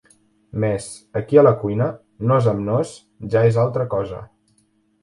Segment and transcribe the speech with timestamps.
[0.63, 0.87] Mes,
[1.21, 1.91] aquí a la cuina…
[2.33, 2.95] nós amb nós,
[3.37, 4.29] ja és altra cosa…